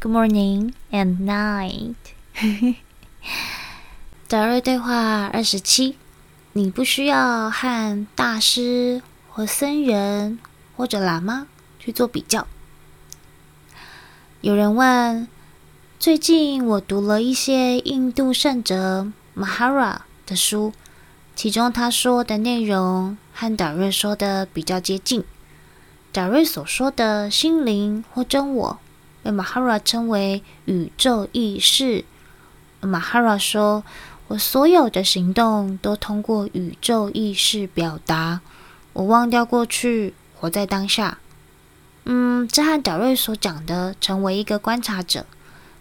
[0.00, 1.96] good morning and night。
[4.28, 5.96] 达瑞对话二十七，
[6.52, 10.38] 你不需要和大师或僧人
[10.76, 11.48] 或者喇嘛
[11.80, 12.46] 去做比较。
[14.40, 15.26] 有人问，
[15.98, 20.72] 最近我读了一些印度圣者 Mahara 的书，
[21.34, 25.24] 其中他说的内容和达瑞说的比较接近。
[26.12, 28.78] 达瑞所说的心灵或真我，
[29.22, 32.04] 被马哈拉称为宇宙意识。
[32.80, 33.84] 马哈拉说
[34.28, 38.40] ：“我所有的行动都通过宇宙意识表达。
[38.92, 41.18] 我忘掉过去，活在当下。”
[42.04, 45.26] 嗯，这和达瑞所讲的成为一个观察者，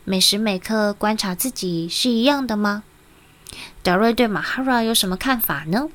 [0.04, 2.84] 每时每刻观察自己是一样的吗？
[3.82, 5.90] 达瑞对马哈拉有什么看法呢？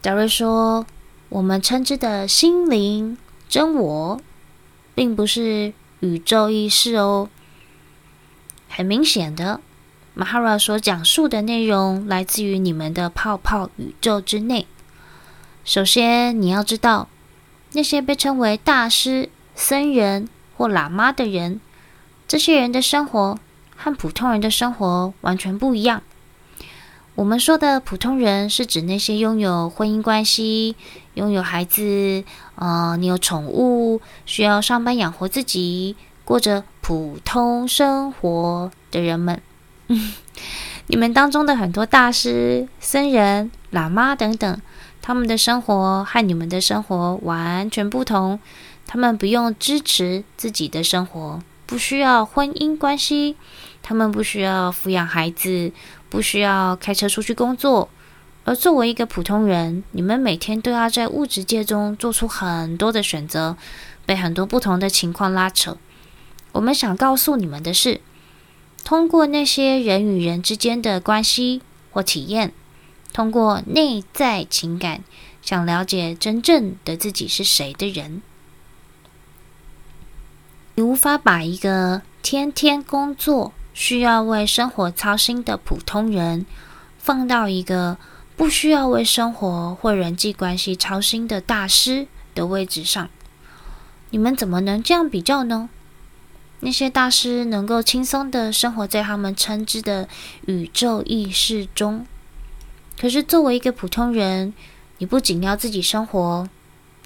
[0.00, 0.86] 达瑞说。
[1.30, 3.18] 我们称之的心灵
[3.50, 4.18] 真我，
[4.94, 7.28] 并不是宇宙意识哦。
[8.68, 9.60] 很明显的
[10.16, 14.66] ，Mahara 所讲述的内容来自于你们的泡泡宇宙之内。
[15.64, 17.08] 首先，你要知道，
[17.72, 21.60] 那些被称为大师、僧人或喇嘛的人，
[22.26, 23.38] 这些人的生活
[23.76, 26.02] 和普通人的生活完全不一样。
[27.18, 30.76] 我们说的普通人，是指那些拥有婚姻关系、
[31.14, 32.22] 拥有孩子、
[32.54, 39.42] 呃，你有宠物，需要上班养活自己，过着普通生活的人们。
[40.86, 44.60] 你们当中的很多大师、僧人、喇嘛等等，
[45.02, 48.38] 他们的生活和你们的生活完全不同。
[48.86, 53.36] 他们不用支持自己的生活，不需要婚姻关系，
[53.80, 55.70] 他们不需要抚养孩子。
[56.10, 57.90] 不需要开车出去工作，
[58.44, 63.58] 而作为一个普通人，你们每天都要在物质界中做出很多的选择，
[64.06, 65.76] 被很多不同的情况拉扯。
[66.52, 68.00] 我们想告诉你们的是，
[68.82, 71.60] 通过那些人与人之间的关系
[71.90, 72.54] 或体验，
[73.12, 75.04] 通过内在情感，
[75.42, 78.22] 想了解真正的自己是谁的人，
[80.78, 86.46] 你无法把一个天天工作，需要为生活操心的普通人，
[86.98, 87.98] 放到一个
[88.36, 93.10] 不需要为生活或人际关系操心的大师的位置上，
[94.10, 95.68] 你们怎么能这样比较呢？
[96.60, 100.08] 那些大师能够轻松地生活在他们称之的
[100.46, 102.06] 宇宙意识中，
[103.00, 104.54] 可是作为一个普通人，
[104.98, 106.48] 你不仅要自己生活，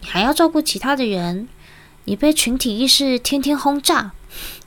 [0.03, 1.49] 你还要照顾其他的人，
[2.05, 4.13] 你被群体意识天天轰炸。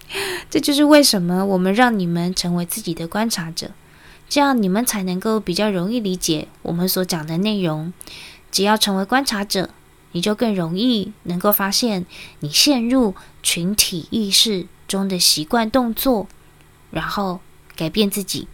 [0.50, 3.72] 这就是为什么我们让你们成为自己的观察者，
[4.29, 7.91] 这样你们才能够比较容易理解我们所讲的内容。
[8.51, 9.72] 只要成为观察者，
[10.12, 12.06] 你就更容易能够发现
[12.40, 16.28] 你陷入群体意识中的习惯动作，
[16.91, 17.41] 然后
[17.75, 18.47] 改变自己。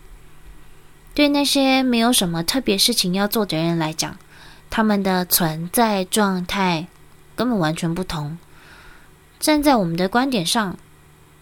[1.14, 4.18] 对那些没有什么特别事情要做的人来讲，
[4.70, 6.88] 他们的存在状态
[7.36, 8.38] 根本完全不同。
[9.42, 10.78] 站在我们的观点上。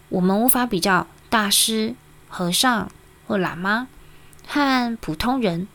[0.08, 1.94] 我们无法比较大师、
[2.28, 2.92] 和尚
[3.28, 3.88] 或喇嘛
[4.48, 5.68] 和普通人。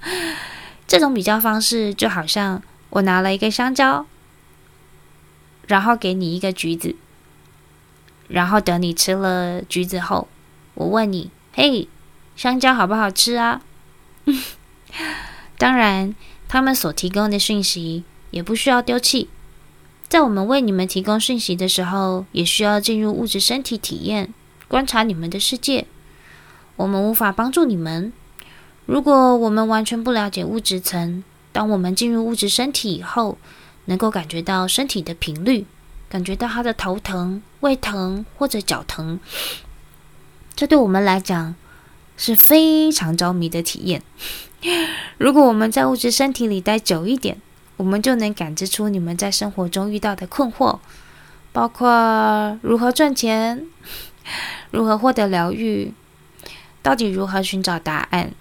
[0.88, 4.06] 这种比较方式就好像我拿了一个香蕉，
[5.66, 6.96] 然后给你一个橘子，
[8.28, 10.28] 然后等你吃了橘子后，
[10.72, 11.88] 我问你：“嘿，
[12.36, 13.60] 香蕉好不好吃啊？”
[15.58, 16.14] 当然，
[16.48, 19.28] 他们所提供的讯息也不需要丢弃。
[20.08, 24.32] 在我们为你们提供讯息的时候，也需要进入物质身体体验，
[24.68, 25.86] 观察你们的世界。
[26.76, 28.12] 我们无法帮助你们。
[28.86, 33.36] 如果我们完全不了解物质层，当我们进入物质身体以后，
[33.86, 35.66] 能够感觉到身体的频率，
[36.08, 39.18] 感觉到他的头疼、胃疼或者脚疼，
[40.54, 41.56] 这对我们来讲
[42.16, 44.02] 是非常着迷的体验。
[45.18, 47.40] 如果我们在物质身体里待久一点，
[47.76, 50.78] 我们就能感知出你们在生活中遇到的困惑，
[51.52, 53.66] 包括如何赚钱、
[54.70, 55.92] 如何获得疗愈、
[56.82, 58.32] 到底如何寻找答案。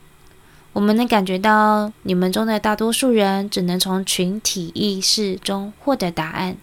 [0.74, 6.58] 我们能感觉到你们中的大多数人只能从群体意识中获得答案。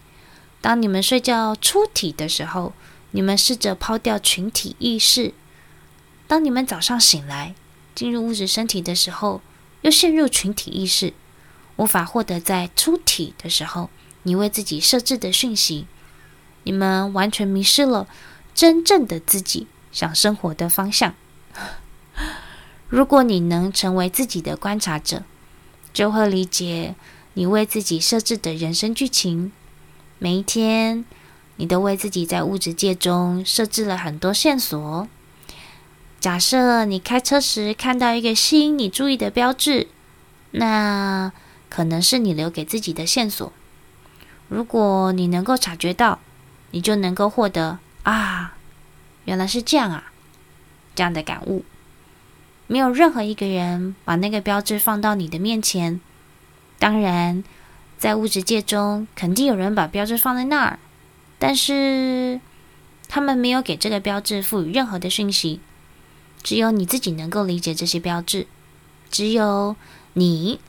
[0.60, 2.72] 当你们睡觉出体的时候，
[3.12, 5.32] 你们试着抛掉群体意识；
[6.26, 7.54] 当你们早上醒来
[7.94, 9.40] 进入物质身体的时候，
[9.80, 11.14] 又陷入群体意识。
[11.76, 13.88] 无法获得在出体的时候
[14.24, 15.86] 你为自己设置的讯息，
[16.64, 18.06] 你们完全迷失了
[18.54, 21.14] 真正的自己想生活的方向。
[22.88, 25.24] 如果你能成为自己的观察者，
[25.92, 26.94] 就会理解
[27.34, 29.50] 你为自己设置的人生剧情。
[30.18, 31.04] 每一天，
[31.56, 35.08] 你都为自己在物质界中设置了很多线索。
[36.20, 39.88] 假设你开车时看到一个吸引你注意的标志，
[40.52, 41.32] 那
[41.72, 43.50] 可能是你留给自己的线索。
[44.50, 46.18] 如果你能够察觉到，
[46.70, 48.58] 你就能够获得啊，
[49.24, 50.12] 原来是这样啊，
[50.94, 51.64] 这样的感悟。
[52.66, 55.98] 没有任何一个人把那个标志放到你的面前。
[56.78, 57.42] 当然，
[57.96, 60.78] 在物质界中，肯定有人把标志放在那儿，
[61.38, 62.38] 但是
[63.08, 65.60] 他们没有给这个标志赋予任何的讯息。
[66.42, 68.46] 只有你自己能够理解这些标志，
[69.10, 69.74] 只有
[70.12, 70.60] 你，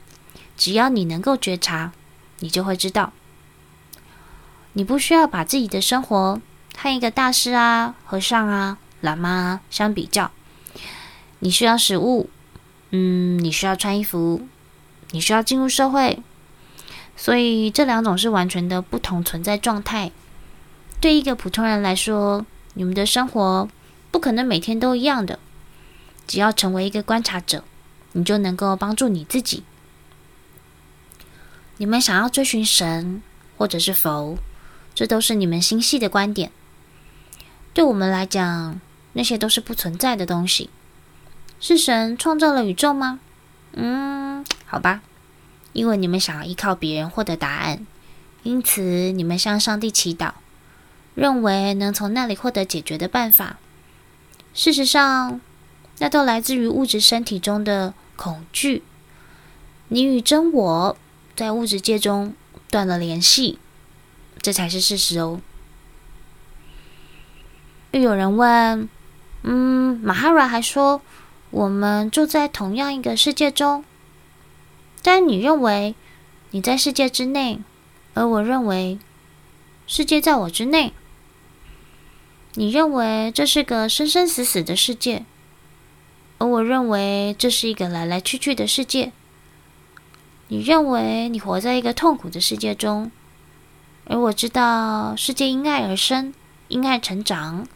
[0.56, 1.92] 只要你能够觉察，
[2.38, 3.12] 你就会知道。
[4.74, 6.40] 你不需要把自己的生活
[6.76, 10.30] 和一个大师啊、和尚啊、喇嘛啊相比较。
[11.38, 12.28] 你需要食物，
[12.90, 14.46] 嗯，你需要穿衣服，
[15.10, 16.22] 你需要进入社会，
[17.16, 20.10] 所以这两种是完全的不同存在状态。
[21.00, 23.68] 对一个普通人来说，你们的生活
[24.10, 25.38] 不可能每天都一样的。
[26.26, 27.62] 只要成为一个观察者，
[28.12, 29.62] 你就能够帮助你自己。
[31.76, 33.22] 你们想要追寻神
[33.56, 34.38] 或者是佛，
[34.94, 36.50] 这都是你们心系的观点。
[37.72, 38.80] 对我们来讲，
[39.14, 40.70] 那些都是不存在的东西。
[41.60, 43.20] 是神创造了宇宙吗？
[43.72, 45.02] 嗯，好吧。
[45.72, 47.84] 因为你们想要依靠别人获得答案，
[48.44, 48.80] 因此
[49.10, 50.30] 你们向上帝祈祷，
[51.16, 53.58] 认为能从那里获得解决的办法。
[54.52, 55.40] 事实上，
[55.98, 58.84] 那都来自于物质身体中的恐惧。
[59.88, 60.96] 你与真我
[61.36, 62.34] 在物质界中
[62.70, 63.58] 断了联系，
[64.40, 65.40] 这才是事实哦。
[67.92, 68.88] 又有人问
[69.42, 71.00] ：“嗯，马哈拉还说
[71.50, 73.84] 我们住在同样一个世界中，
[75.02, 75.94] 但你认为
[76.50, 77.60] 你在世界之内，
[78.14, 78.98] 而我认为
[79.86, 80.92] 世界在我之内。
[82.54, 85.24] 你认为这是个生生死死的世界。”
[86.38, 89.12] 而我认为这是一个来来去去的世界。
[90.48, 93.10] 你认为你活在一个痛苦的世界中，
[94.06, 96.34] 而我知道世界因爱而生，
[96.68, 97.66] 因爱成长。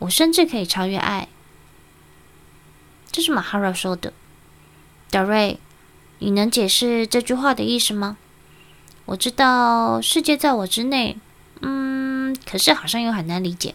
[0.00, 1.28] 我甚至可以超越爱。
[3.10, 4.12] 这是马哈拉说的。
[5.10, 5.58] 达瑞，
[6.18, 8.16] 你能解释这句话的意思吗？
[9.06, 11.18] 我知道世界在我之内，
[11.60, 13.74] 嗯，可是好像又很难理解。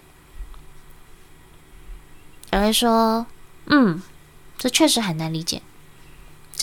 [2.50, 3.26] 达瑞说，
[3.66, 4.02] 嗯。
[4.56, 5.62] 这确实很难理解，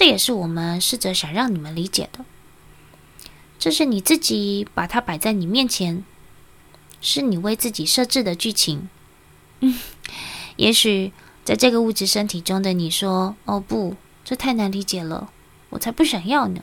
[0.00, 2.24] 这也是我们试着想让你们理解的。
[3.58, 6.02] 这是你自己把它摆在你面前，
[7.02, 8.88] 是你为自己设置的剧情。
[9.60, 9.78] 嗯，
[10.56, 11.12] 也许
[11.44, 13.94] 在这个物质身体中的你说：“哦不，
[14.24, 15.30] 这太难理解了，
[15.68, 16.62] 我才不想要呢。”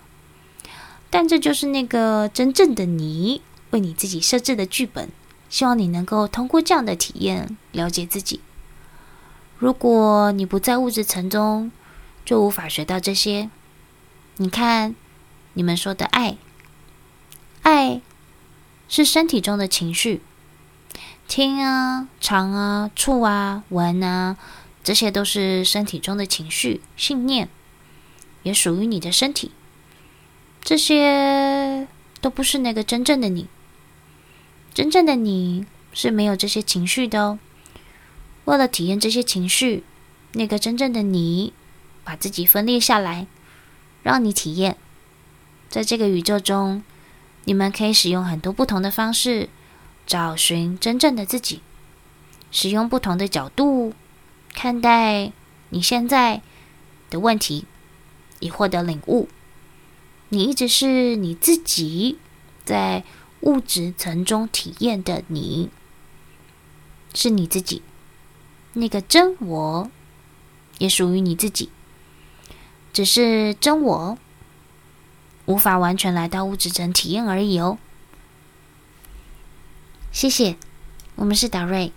[1.11, 5.11] 但这就是那个真正的你为你自己设置的剧本，
[5.47, 8.39] 希望你能够通过这样的体验了解自己。
[9.59, 11.71] 如果你不在物质层中，
[12.27, 13.49] 就无法学到这些。
[14.35, 14.93] 你看，
[15.53, 16.35] 你们说的爱，
[17.61, 18.01] 爱
[18.89, 20.21] 是身体中的情绪，
[21.25, 24.35] 听啊、尝啊、触啊、闻啊，
[24.83, 27.47] 这些都是身体中的情绪、信念，
[28.43, 29.51] 也属于你的身体。
[30.61, 31.87] 这些
[32.19, 33.47] 都不是那个真正的你，
[34.73, 37.39] 真正的你是没有这些情绪的哦。
[38.43, 39.85] 为了体验这些情绪，
[40.33, 41.53] 那个真正的你，
[42.07, 43.27] 把自己分裂下来，
[44.01, 44.77] 让你体验。
[45.67, 46.81] 在这个宇宙中，
[47.43, 49.49] 你们可以使用很多不同的方式，
[50.05, 51.61] 找寻真正的自己，
[52.49, 53.93] 使用不同的角度
[54.53, 55.33] 看待
[55.67, 56.41] 你现在
[57.09, 57.65] 的问题，
[58.39, 59.27] 以获得领悟。
[60.29, 62.17] 你一直是你自己，
[62.63, 63.03] 在
[63.41, 65.69] 物质层中体验的你，
[67.13, 67.81] 是你自己。
[68.71, 69.91] 那个真我
[70.77, 71.69] 也属于你自己，
[72.97, 74.17] 只是真我
[75.45, 77.77] 无法完全来到物质层体验而已哦。
[80.11, 80.55] 谢谢，
[81.13, 81.91] 我们是达瑞。